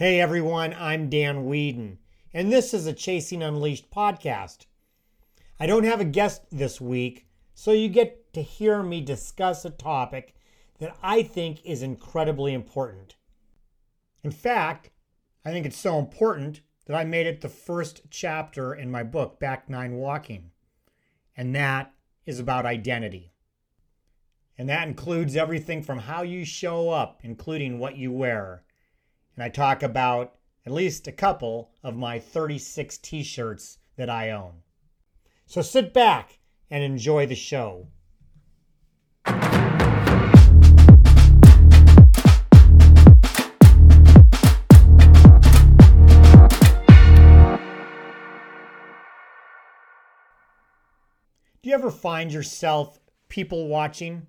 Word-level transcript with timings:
Hey 0.00 0.18
everyone, 0.18 0.74
I'm 0.78 1.10
Dan 1.10 1.44
Weedin, 1.44 1.98
and 2.32 2.50
this 2.50 2.72
is 2.72 2.86
a 2.86 2.94
Chasing 2.94 3.42
Unleashed 3.42 3.90
podcast. 3.90 4.64
I 5.60 5.66
don't 5.66 5.84
have 5.84 6.00
a 6.00 6.06
guest 6.06 6.40
this 6.50 6.80
week, 6.80 7.26
so 7.52 7.72
you 7.72 7.90
get 7.90 8.32
to 8.32 8.40
hear 8.40 8.82
me 8.82 9.02
discuss 9.02 9.62
a 9.66 9.68
topic 9.68 10.34
that 10.78 10.96
I 11.02 11.22
think 11.22 11.62
is 11.66 11.82
incredibly 11.82 12.54
important. 12.54 13.16
In 14.24 14.30
fact, 14.30 14.88
I 15.44 15.50
think 15.50 15.66
it's 15.66 15.76
so 15.76 15.98
important 15.98 16.62
that 16.86 16.96
I 16.96 17.04
made 17.04 17.26
it 17.26 17.42
the 17.42 17.50
first 17.50 18.00
chapter 18.08 18.72
in 18.72 18.90
my 18.90 19.02
book, 19.02 19.38
Back 19.38 19.68
Nine 19.68 19.96
Walking, 19.96 20.52
and 21.36 21.54
that 21.54 21.92
is 22.24 22.40
about 22.40 22.64
identity. 22.64 23.34
And 24.56 24.66
that 24.70 24.88
includes 24.88 25.36
everything 25.36 25.82
from 25.82 25.98
how 25.98 26.22
you 26.22 26.46
show 26.46 26.88
up, 26.88 27.20
including 27.22 27.78
what 27.78 27.98
you 27.98 28.10
wear 28.10 28.64
and 29.36 29.44
I 29.44 29.48
talk 29.48 29.82
about 29.82 30.34
at 30.66 30.72
least 30.72 31.06
a 31.06 31.12
couple 31.12 31.70
of 31.82 31.96
my 31.96 32.18
36 32.18 32.98
t 32.98 33.22
shirts 33.22 33.78
that 33.96 34.10
I 34.10 34.30
own. 34.30 34.62
So 35.46 35.62
sit 35.62 35.92
back 35.92 36.38
and 36.70 36.84
enjoy 36.84 37.26
the 37.26 37.34
show. 37.34 37.88
Do 51.62 51.68
you 51.68 51.74
ever 51.74 51.90
find 51.90 52.32
yourself 52.32 52.98
people 53.28 53.68
watching? 53.68 54.26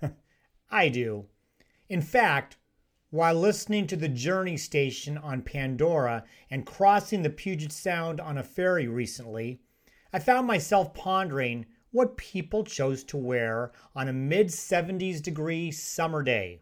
I 0.70 0.88
do. 0.88 1.26
In 1.88 2.00
fact, 2.00 2.57
while 3.10 3.34
listening 3.34 3.86
to 3.86 3.96
the 3.96 4.08
Journey 4.08 4.58
station 4.58 5.16
on 5.16 5.40
Pandora 5.40 6.24
and 6.50 6.66
crossing 6.66 7.22
the 7.22 7.30
Puget 7.30 7.72
Sound 7.72 8.20
on 8.20 8.36
a 8.36 8.42
ferry 8.42 8.86
recently, 8.86 9.62
I 10.12 10.18
found 10.18 10.46
myself 10.46 10.92
pondering 10.92 11.64
what 11.90 12.18
people 12.18 12.64
chose 12.64 13.02
to 13.04 13.16
wear 13.16 13.72
on 13.94 14.08
a 14.08 14.12
mid 14.12 14.48
70s 14.48 15.22
degree 15.22 15.70
summer 15.70 16.22
day. 16.22 16.60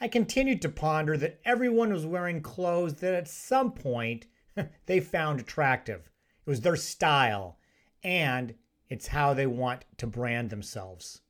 I 0.00 0.08
continued 0.08 0.62
to 0.62 0.70
ponder 0.70 1.18
that 1.18 1.40
everyone 1.44 1.92
was 1.92 2.06
wearing 2.06 2.40
clothes 2.40 2.94
that 2.94 3.14
at 3.14 3.28
some 3.28 3.72
point 3.72 4.26
they 4.86 5.00
found 5.00 5.40
attractive. 5.40 6.10
It 6.46 6.50
was 6.50 6.62
their 6.62 6.76
style, 6.76 7.58
and 8.02 8.54
it's 8.88 9.08
how 9.08 9.34
they 9.34 9.46
want 9.46 9.84
to 9.98 10.06
brand 10.06 10.48
themselves. 10.48 11.20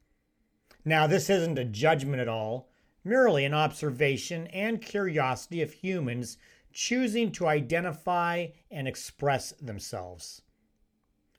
Now, 0.84 1.08
this 1.08 1.28
isn't 1.28 1.58
a 1.58 1.64
judgment 1.64 2.20
at 2.20 2.28
all 2.28 2.68
merely 3.06 3.44
an 3.44 3.54
observation 3.54 4.48
and 4.48 4.82
curiosity 4.82 5.62
of 5.62 5.72
humans 5.72 6.36
choosing 6.72 7.30
to 7.30 7.46
identify 7.46 8.48
and 8.70 8.88
express 8.88 9.52
themselves. 9.52 10.42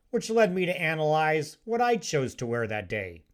Which 0.09 0.29
led 0.29 0.55
me 0.55 0.65
to 0.65 0.81
analyze 0.81 1.57
what 1.65 1.81
I 1.81 1.97
chose 1.97 2.33
to 2.35 2.45
wear 2.45 2.67
that 2.67 2.87
day. 2.87 3.25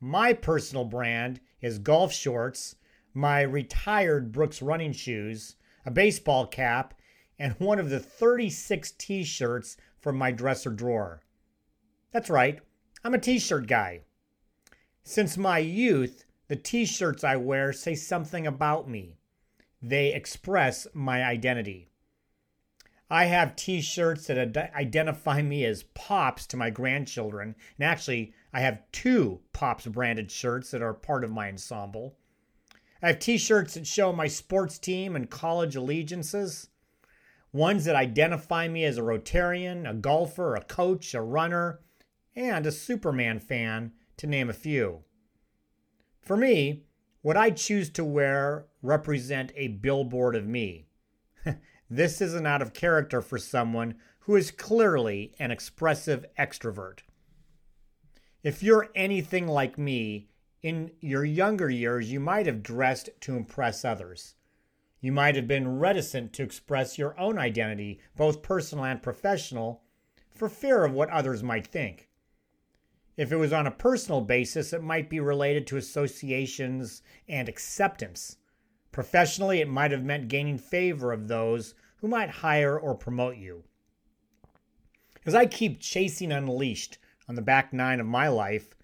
My 0.00 0.32
personal 0.32 0.84
brand 0.84 1.40
is 1.60 1.78
golf 1.78 2.12
shorts, 2.12 2.76
my 3.12 3.42
retired 3.42 4.32
Brooks 4.32 4.60
running 4.62 4.92
shoes, 4.92 5.56
a 5.84 5.90
baseball 5.90 6.46
cap, 6.46 6.94
and 7.38 7.54
one 7.58 7.78
of 7.78 7.90
the 7.90 8.00
36 8.00 8.92
t 8.92 9.24
shirts 9.24 9.76
from 10.00 10.16
my 10.16 10.32
dresser 10.32 10.70
drawer. 10.70 11.22
That's 12.12 12.30
right, 12.30 12.60
I'm 13.04 13.14
a 13.14 13.18
t 13.18 13.38
shirt 13.38 13.66
guy. 13.66 14.00
Since 15.02 15.36
my 15.36 15.58
youth, 15.58 16.25
the 16.48 16.56
t 16.56 16.84
shirts 16.84 17.24
I 17.24 17.36
wear 17.36 17.72
say 17.72 17.94
something 17.94 18.46
about 18.46 18.88
me, 18.88 19.16
they 19.82 20.12
express 20.12 20.86
my 20.94 21.24
identity. 21.24 21.88
I 23.08 23.26
have 23.26 23.56
t 23.56 23.80
shirts 23.80 24.26
that 24.26 24.38
ad- 24.38 24.72
identify 24.74 25.42
me 25.42 25.64
as 25.64 25.84
Pops 25.94 26.46
to 26.48 26.56
my 26.56 26.70
grandchildren. 26.70 27.54
And 27.78 27.88
actually, 27.88 28.32
I 28.52 28.60
have 28.60 28.82
two 28.90 29.40
Pops 29.52 29.86
branded 29.86 30.30
shirts 30.30 30.72
that 30.72 30.82
are 30.82 30.94
part 30.94 31.22
of 31.22 31.30
my 31.30 31.48
ensemble. 31.48 32.16
I 33.02 33.08
have 33.08 33.18
t 33.18 33.38
shirts 33.38 33.74
that 33.74 33.86
show 33.86 34.12
my 34.12 34.26
sports 34.26 34.78
team 34.78 35.14
and 35.14 35.30
college 35.30 35.76
allegiances, 35.76 36.68
ones 37.52 37.84
that 37.84 37.94
identify 37.94 38.66
me 38.66 38.84
as 38.84 38.98
a 38.98 39.02
Rotarian, 39.02 39.88
a 39.88 39.94
golfer, 39.94 40.56
a 40.56 40.64
coach, 40.64 41.14
a 41.14 41.20
runner, 41.20 41.80
and 42.34 42.66
a 42.66 42.72
Superman 42.72 43.38
fan, 43.38 43.92
to 44.16 44.26
name 44.26 44.50
a 44.50 44.54
few. 44.54 45.04
For 46.26 46.36
me, 46.36 46.82
what 47.22 47.36
I 47.36 47.50
choose 47.50 47.88
to 47.90 48.04
wear 48.04 48.66
represent 48.82 49.52
a 49.54 49.68
billboard 49.68 50.34
of 50.34 50.44
me. 50.44 50.88
this 51.88 52.20
isn't 52.20 52.48
out 52.48 52.60
of 52.60 52.72
character 52.72 53.22
for 53.22 53.38
someone 53.38 53.94
who 54.18 54.34
is 54.34 54.50
clearly 54.50 55.36
an 55.38 55.52
expressive 55.52 56.26
extrovert. 56.36 57.02
If 58.42 58.60
you're 58.60 58.90
anything 58.96 59.46
like 59.46 59.78
me, 59.78 60.26
in 60.64 60.90
your 60.98 61.24
younger 61.24 61.70
years, 61.70 62.10
you 62.10 62.18
might 62.18 62.46
have 62.46 62.60
dressed 62.60 63.08
to 63.20 63.36
impress 63.36 63.84
others. 63.84 64.34
You 65.00 65.12
might 65.12 65.36
have 65.36 65.46
been 65.46 65.78
reticent 65.78 66.32
to 66.32 66.42
express 66.42 66.98
your 66.98 67.16
own 67.20 67.38
identity, 67.38 68.00
both 68.16 68.42
personal 68.42 68.84
and 68.84 69.00
professional, 69.00 69.84
for 70.34 70.48
fear 70.48 70.84
of 70.84 70.92
what 70.92 71.10
others 71.10 71.44
might 71.44 71.68
think. 71.68 72.08
If 73.16 73.32
it 73.32 73.36
was 73.36 73.52
on 73.52 73.66
a 73.66 73.70
personal 73.70 74.20
basis, 74.20 74.72
it 74.72 74.82
might 74.82 75.08
be 75.08 75.20
related 75.20 75.66
to 75.68 75.78
associations 75.78 77.02
and 77.26 77.48
acceptance. 77.48 78.36
Professionally, 78.92 79.60
it 79.60 79.68
might 79.68 79.90
have 79.90 80.04
meant 80.04 80.28
gaining 80.28 80.58
favor 80.58 81.12
of 81.12 81.28
those 81.28 81.74
who 81.98 82.08
might 82.08 82.28
hire 82.28 82.78
or 82.78 82.94
promote 82.94 83.36
you. 83.36 83.64
As 85.24 85.34
I 85.34 85.46
keep 85.46 85.80
chasing 85.80 86.30
Unleashed 86.30 86.98
on 87.28 87.34
the 87.34 87.42
back 87.42 87.72
nine 87.72 88.00
of 88.00 88.06
my 88.06 88.28
life, 88.28 88.76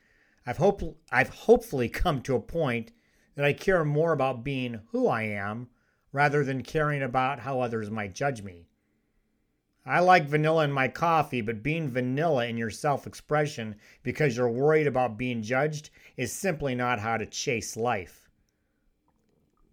I've, 0.46 0.56
hope, 0.56 0.98
I've 1.10 1.28
hopefully 1.28 1.88
come 1.88 2.20
to 2.22 2.34
a 2.34 2.40
point 2.40 2.92
that 3.34 3.44
I 3.44 3.52
care 3.52 3.84
more 3.84 4.12
about 4.12 4.44
being 4.44 4.80
who 4.90 5.08
I 5.08 5.22
am 5.22 5.68
rather 6.10 6.42
than 6.42 6.62
caring 6.62 7.02
about 7.02 7.40
how 7.40 7.60
others 7.60 7.90
might 7.90 8.14
judge 8.14 8.42
me. 8.42 8.66
I 9.84 9.98
like 9.98 10.26
vanilla 10.26 10.62
in 10.62 10.70
my 10.70 10.86
coffee, 10.86 11.40
but 11.40 11.60
being 11.60 11.88
vanilla 11.88 12.46
in 12.46 12.56
your 12.56 12.70
self 12.70 13.04
expression 13.04 13.74
because 14.04 14.36
you're 14.36 14.48
worried 14.48 14.86
about 14.86 15.18
being 15.18 15.42
judged 15.42 15.90
is 16.16 16.32
simply 16.32 16.76
not 16.76 17.00
how 17.00 17.16
to 17.16 17.26
chase 17.26 17.76
life. 17.76 18.30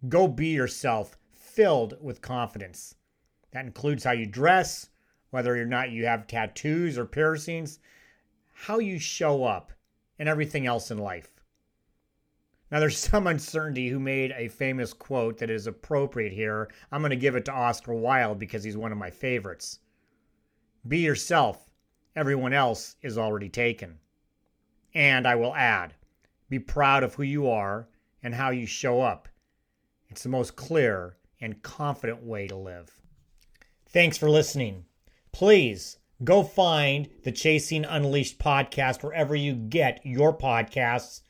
Go 0.08 0.26
be 0.26 0.48
yourself, 0.48 1.16
filled 1.32 1.96
with 2.02 2.22
confidence. 2.22 2.96
That 3.52 3.66
includes 3.66 4.02
how 4.02 4.10
you 4.10 4.26
dress, 4.26 4.88
whether 5.30 5.54
or 5.54 5.64
not 5.64 5.92
you 5.92 6.06
have 6.06 6.26
tattoos 6.26 6.98
or 6.98 7.06
piercings, 7.06 7.78
how 8.52 8.80
you 8.80 8.98
show 8.98 9.44
up, 9.44 9.70
and 10.18 10.28
everything 10.28 10.66
else 10.66 10.90
in 10.90 10.98
life. 10.98 11.40
Now, 12.72 12.80
there's 12.80 12.98
some 13.10 13.28
uncertainty 13.28 13.88
who 13.88 14.00
made 14.00 14.32
a 14.32 14.48
famous 14.48 14.92
quote 14.92 15.38
that 15.38 15.50
is 15.50 15.68
appropriate 15.68 16.32
here. 16.32 16.68
I'm 16.90 17.00
going 17.00 17.10
to 17.10 17.16
give 17.16 17.36
it 17.36 17.44
to 17.44 17.52
Oscar 17.52 17.94
Wilde 17.94 18.40
because 18.40 18.64
he's 18.64 18.76
one 18.76 18.90
of 18.90 18.98
my 18.98 19.10
favorites. 19.10 19.78
Be 20.86 20.98
yourself. 20.98 21.70
Everyone 22.16 22.52
else 22.52 22.96
is 23.02 23.18
already 23.18 23.48
taken. 23.48 23.98
And 24.94 25.26
I 25.26 25.34
will 25.36 25.54
add 25.54 25.94
be 26.48 26.58
proud 26.58 27.04
of 27.04 27.14
who 27.14 27.22
you 27.22 27.48
are 27.48 27.88
and 28.22 28.34
how 28.34 28.50
you 28.50 28.66
show 28.66 29.00
up. 29.00 29.28
It's 30.08 30.24
the 30.24 30.28
most 30.28 30.56
clear 30.56 31.16
and 31.40 31.62
confident 31.62 32.22
way 32.22 32.48
to 32.48 32.56
live. 32.56 32.90
Thanks 33.86 34.18
for 34.18 34.28
listening. 34.28 34.84
Please 35.32 35.98
go 36.24 36.42
find 36.42 37.08
the 37.22 37.32
Chasing 37.32 37.84
Unleashed 37.84 38.38
podcast 38.38 39.02
wherever 39.02 39.36
you 39.36 39.54
get 39.54 40.00
your 40.04 40.36
podcasts. 40.36 41.22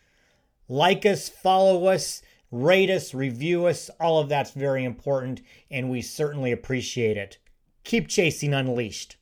Like 0.69 1.05
us, 1.05 1.28
follow 1.28 1.87
us, 1.87 2.22
rate 2.50 2.91
us, 2.91 3.12
review 3.12 3.67
us. 3.67 3.91
All 4.00 4.19
of 4.19 4.28
that's 4.28 4.53
very 4.53 4.84
important, 4.84 5.43
and 5.70 5.91
we 5.91 6.00
certainly 6.00 6.50
appreciate 6.50 7.17
it. 7.17 7.38
Keep 7.85 8.08
chasing 8.08 8.55
Unleashed. 8.55 9.17